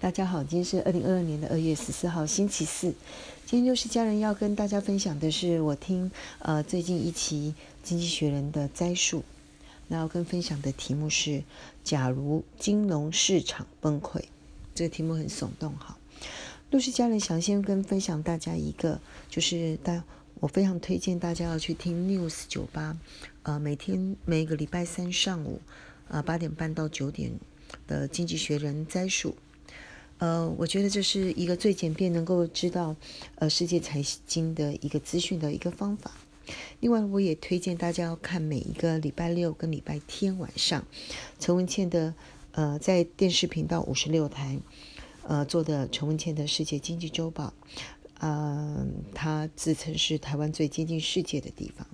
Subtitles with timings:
[0.00, 2.94] 大家好，今天是二零二二年的二月十四号，星期四。
[3.44, 6.08] 今天又是家人要跟大家分享的是我听
[6.38, 9.24] 呃最近一期《经济学人》的摘述。
[9.88, 11.42] 那要跟分享的题目是：
[11.82, 14.22] 假如金融市场崩溃，
[14.72, 15.98] 这个题目很耸动哈。
[16.70, 20.04] 陆氏家人想先跟分享大家一个，就是大
[20.38, 22.96] 我非常推荐大家要去听 News 酒吧，
[23.42, 25.60] 呃，每天每个礼拜三上午，
[26.06, 27.32] 呃八点半到九点
[27.88, 29.34] 的《经济学人》摘述。
[30.18, 32.94] 呃，我觉得这是一个最简便能够知道
[33.36, 36.10] 呃世界财经的一个资讯的一个方法。
[36.80, 40.84] 另外，我也推荐大家要看每一个礼拜六跟礼拜天晚上
[41.38, 42.14] 陈文茜的
[42.52, 44.58] 呃在电视频道五十六台
[45.22, 47.52] 呃做的陈文茜的世界经济周报。
[48.20, 51.86] 嗯，他自称是台湾最接近世界的地方。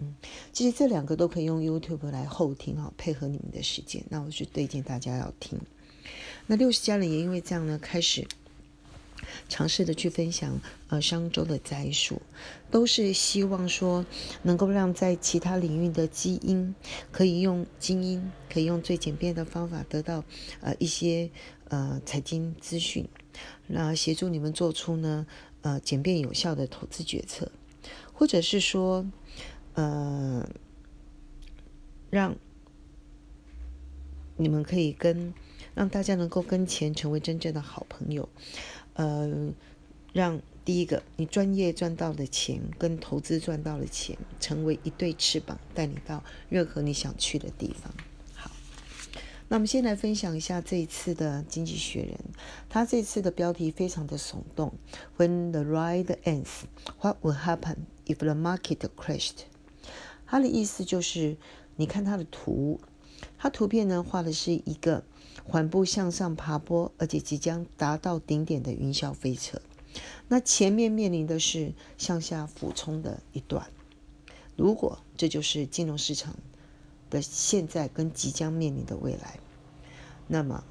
[0.00, 0.14] 嗯，
[0.52, 4.04] 其实这两个都可以用 YouTube 来后听哈，配合你们的时间。
[4.10, 5.58] 那我是推荐大家要听。
[6.46, 8.26] 那六十家人也因为这样呢，开始
[9.48, 12.20] 尝试的去分享呃商周的摘述，
[12.70, 14.04] 都是希望说
[14.42, 16.74] 能够让在其他领域的基因
[17.10, 20.24] 可以用精英可以用最简便的方法得到
[20.60, 21.30] 呃一些
[21.68, 23.08] 呃财经资讯，
[23.68, 25.26] 那协助你们做出呢
[25.62, 27.50] 呃简便有效的投资决策，
[28.12, 29.06] 或者是说
[29.74, 30.46] 呃
[32.10, 32.36] 让
[34.36, 35.32] 你们可以跟。
[35.74, 38.28] 让大家能够跟钱成为真正的好朋友，
[38.94, 39.52] 呃，
[40.12, 47.92] 让第一个你专业赚到的钱跟投资赚到的钱成为一对翅膀，带你到任何你想去的地方。
[48.34, 48.50] 好，
[49.48, 52.12] 那我们先来分享一下这一次的《经济学人》，
[52.68, 54.72] 他这次的标题非常的耸动
[55.16, 56.62] ：When the ride ends,
[57.00, 59.46] what will happen if the market crashed？
[60.26, 61.36] 他的意思就是，
[61.76, 62.80] 你看他的图，
[63.38, 65.04] 他图片呢画的是一个。
[65.44, 69.60] 缓步向上爬坡，而且即将达到顶点的云霄飞车。
[70.28, 73.66] 那前面面临的是向下俯冲的一段。
[74.56, 76.36] 如果这就是金融市场
[77.10, 79.40] 的现在跟即将面临的未来，
[80.28, 80.62] 那么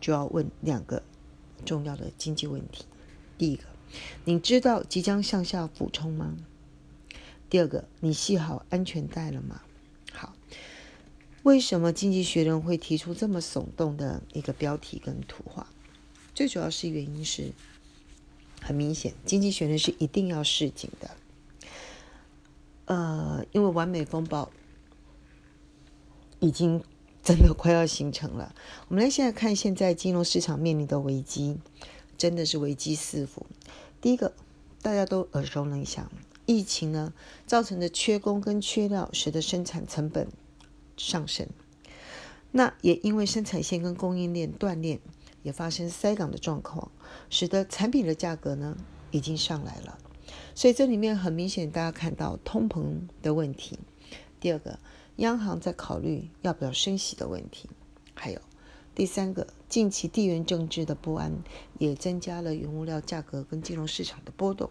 [0.00, 1.02] 就要问两个
[1.64, 2.84] 重要的经济问题：
[3.36, 3.64] 第一个，
[4.24, 6.36] 你知道即将向下俯冲吗？
[7.50, 9.62] 第二个，你系好安全带了吗？
[11.42, 15.66] 为什么经济学人会提出这么耸动的一个标题跟图画？
[16.34, 17.52] 最主要是原因是
[18.60, 21.10] 很明显，经济学人是一定要示警的。
[22.84, 24.50] 呃，因为完美风暴
[26.38, 26.82] 已经
[27.22, 28.54] 真的快要形成了。
[28.88, 31.58] 我们来现在看现在金融市场面临的危机，
[32.16, 33.46] 真的是危机四伏。
[34.00, 34.32] 第一个，
[34.80, 36.10] 大家都耳熟能详，
[36.46, 37.12] 疫情呢
[37.46, 40.28] 造成的缺工跟缺料，使得生产成本。
[41.02, 41.48] 上升，
[42.52, 45.00] 那也因为生产线跟供应链断裂，
[45.42, 46.92] 也发生塞港的状况，
[47.28, 48.76] 使得产品的价格呢
[49.10, 49.98] 已经上来了。
[50.54, 53.80] 所以这里面很明显，大家看到通膨的问题。
[54.38, 54.78] 第二个，
[55.16, 57.68] 央行在考虑要不要升息的问题。
[58.14, 58.40] 还有
[58.94, 61.42] 第三个，近期地缘政治的不安
[61.78, 64.70] 也增加了原物料价格跟金融市场的波动。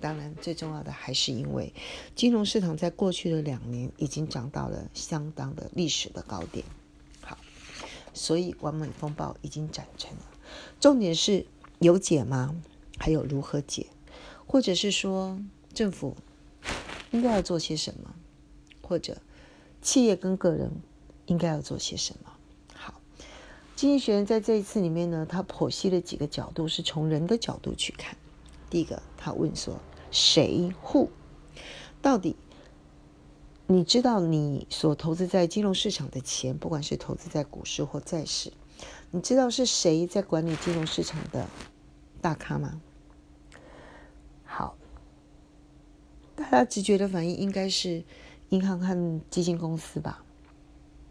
[0.00, 1.72] 当然，最重要的还是因为
[2.14, 6.64] 金融市场在过去的两年已经涨到了相当的历史的高点。
[7.20, 7.36] 好，
[8.14, 10.22] 所以完美风暴已经展成了。
[10.80, 11.46] 重点是
[11.80, 12.54] 有解吗？
[12.98, 13.86] 还有如何解？
[14.46, 15.38] 或者是说
[15.74, 16.16] 政府
[17.10, 18.14] 应该要做些什么？
[18.82, 19.18] 或者
[19.82, 20.70] 企业跟个人
[21.26, 22.32] 应该要做些什么？
[22.74, 23.00] 好，
[23.76, 28.16] 经济学人在这一次里面呢，他剖析了几个角度，是从人的角度去看。
[28.70, 29.78] 第一个，他问说
[30.10, 31.10] ：“谁户？
[32.00, 32.36] 到底
[33.66, 38.52] 你知道你所投资在金融市场的钱，不管是投资在股市或债市，
[39.10, 41.46] 你知道是谁在管理金融市场的
[42.22, 42.80] 大咖吗？”
[44.46, 44.76] 好，
[46.34, 48.04] 大家直觉的反应应该是
[48.48, 50.24] 银行和基金公司吧，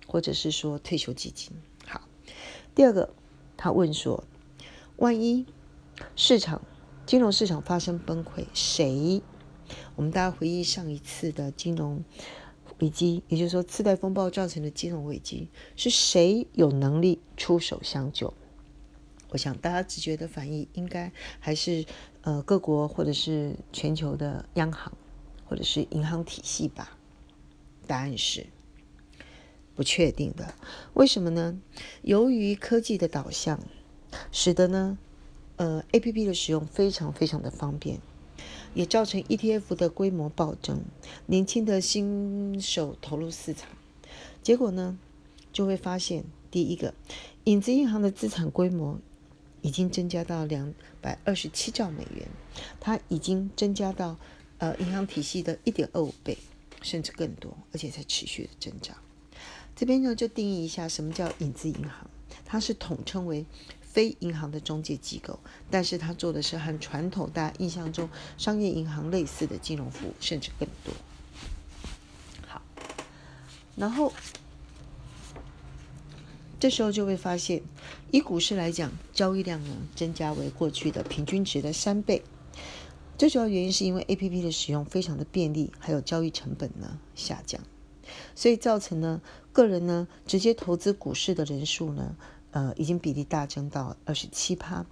[0.08, 1.52] 或者是说退休基金。
[1.86, 2.02] 好，
[2.74, 3.14] 第二个，
[3.56, 4.24] 他问说
[4.98, 5.46] ：“万一
[6.16, 6.62] 市场？”
[7.08, 9.22] 金融市场发生崩溃，谁？
[9.96, 12.04] 我们大家回忆上一次的金融
[12.80, 18.34] 危机，也就是说次贷风暴造成的金融危机，是谁有能力出手相救？
[19.30, 21.10] 我想大家直觉的反应应该
[21.40, 21.86] 还是
[22.24, 24.92] 呃各国或者是全球的央行
[25.46, 26.98] 或者是银行体系吧？
[27.88, 28.48] 答案是
[29.76, 30.54] 不确定的。
[30.94, 31.58] 为什么呢？
[32.02, 33.62] 由于科技的导向，
[34.30, 34.98] 使得呢？
[35.58, 38.00] 呃，A P P 的使用非常非常的方便，
[38.74, 40.82] 也造成 E T F 的规模暴增，
[41.26, 43.68] 年轻的新手投入市场，
[44.42, 44.98] 结果呢，
[45.52, 46.94] 就会发现第一个，
[47.46, 49.00] 影子银行的资产规模
[49.62, 52.28] 已经增加到两百二十七兆美元，
[52.80, 54.18] 它已经增加到
[54.60, 56.38] 呃银行体系的一点二五倍，
[56.84, 58.96] 甚至更多，而且在持续的增长。
[59.76, 62.10] 这边呢就定义一下什么叫影子银行，
[62.46, 63.46] 它是统称为
[63.98, 65.40] 非银行的中介机构，
[65.72, 68.08] 但是它做的是和传统大家印象中
[68.38, 70.94] 商业银行类似的金融服务，甚至更多。
[72.46, 72.62] 好，
[73.76, 74.14] 然后。
[76.60, 77.64] 这时候就会发现，
[78.12, 82.22] 以股市来讲，交易量呢增加为过去的平均值的三倍。
[83.18, 87.60] 最主要原因是因为 A P P 的使用非常的便利，还有交易成本呢下降，
[88.36, 89.22] 所以造成呢
[89.52, 92.16] 个人呢直接投资股市的人数呢，
[92.52, 94.86] 呃，已经比例大增到二十七趴，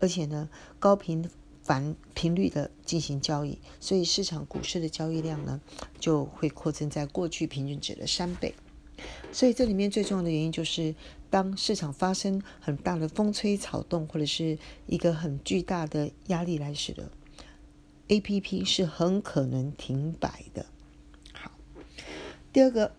[0.00, 0.48] 而且呢
[0.78, 1.28] 高频
[1.62, 5.60] 繁频率的进行交易，所以市场股市的交易量呢
[6.00, 8.54] 就会扩增在过去平均值的三倍。
[9.32, 10.94] 所以这里面最重要的原因就是，
[11.28, 17.10] 当市场发生很大的风吹草动，或者是一个很巨大的压力来时的
[18.08, 20.66] ，A P P 是很可能停摆的。
[21.32, 21.50] 好，
[22.52, 22.94] 第二个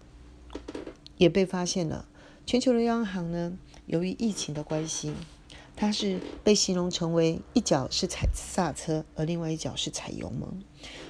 [1.18, 2.08] 也被发现了，
[2.46, 5.14] 全球的央行呢，由于疫情的关系。
[5.76, 10.64] 它是被形容成为一脚是踩刹车，而另外一脚是踩油门。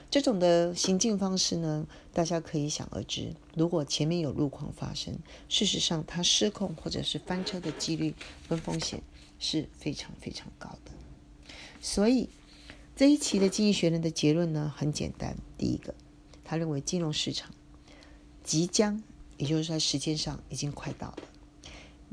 [0.09, 3.35] 这种的行进方式呢，大家可以想而知。
[3.55, 8.15] 如果前面有路况发生，事实上它失控或者是翻车的几率
[8.47, 9.03] 跟风险
[9.37, 10.91] 是非常非常高的。
[11.81, 12.29] 所以
[12.95, 15.35] 这一期的经济学人的结论呢，很简单。
[15.57, 15.93] 第一个，
[16.45, 17.51] 他认为金融市场
[18.45, 19.03] 即将，
[19.35, 21.17] 也就是在时间上已经快到了，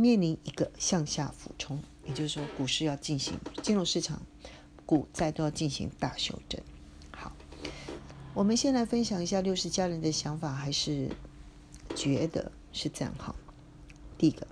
[0.01, 1.83] 面临一个向下俯冲。
[2.07, 4.23] 也就是说，股市要进行金融市场
[4.87, 6.59] 股债都要进行大修正。
[7.13, 7.37] 好，
[8.33, 11.11] 我们先来分享一下六十家人的想法，还是
[11.95, 13.37] 觉得是这样哈。
[14.17, 14.47] 第一个，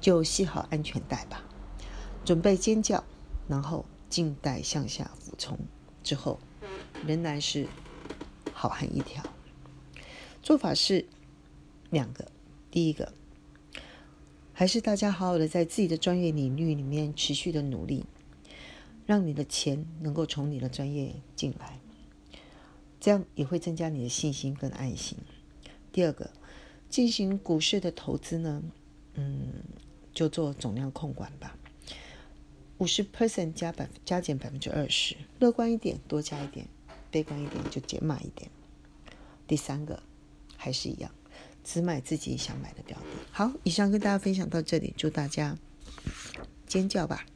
[0.00, 1.44] 就系好安全带吧，
[2.24, 3.04] 准备尖叫，
[3.46, 5.58] 然后静待向下俯冲
[6.02, 6.40] 之后，
[7.04, 7.68] 仍然是
[8.54, 9.22] 好汉一条。
[10.42, 11.06] 做法是
[11.90, 12.26] 两个，
[12.70, 13.12] 第一个。
[14.58, 18.06] 还是大家好好的在自己的专业领域里面持续的努力，
[19.04, 21.78] 让你的钱能够从你的专业进来，
[22.98, 25.18] 这样也会增加你的信心跟爱心。
[25.92, 26.30] 第二个，
[26.88, 28.62] 进行股市的投资呢，
[29.12, 29.52] 嗯，
[30.14, 31.54] 就做总量控管吧，
[32.78, 36.66] 五十 percent 加百加减百分之二十，乐观一点多加一点，
[37.10, 38.50] 悲观一点就减码一点。
[39.46, 40.02] 第三个，
[40.56, 41.10] 还是一样。
[41.66, 43.04] 只买自己想买的标的。
[43.32, 45.58] 好，以上跟大家分享到这里，祝大家
[46.64, 47.26] 尖叫吧！